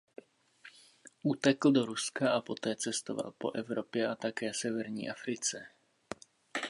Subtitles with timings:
[1.23, 5.67] Utekl do Ruska a poté cestoval po Evropě a také severní Africe.